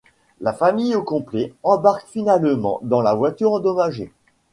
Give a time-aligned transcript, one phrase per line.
[0.39, 4.11] La famille au complet embarque finalement dans la voiture endommagée.